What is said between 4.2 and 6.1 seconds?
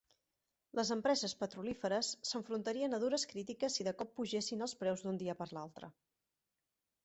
pugessin els preus d'un dia per l'altre.